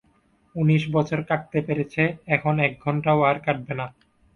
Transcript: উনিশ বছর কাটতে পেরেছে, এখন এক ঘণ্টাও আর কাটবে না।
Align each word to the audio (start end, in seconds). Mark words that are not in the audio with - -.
উনিশ 0.55 0.83
বছর 0.91 1.19
কাটতে 1.29 1.59
পেরেছে, 1.67 2.03
এখন 2.27 2.53
এক 2.59 2.73
ঘণ্টাও 2.83 3.19
আর 3.29 3.37
কাটবে 3.45 3.73
না। 3.79 3.85